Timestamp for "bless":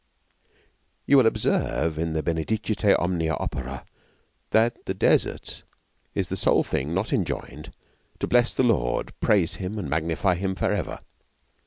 8.25-8.51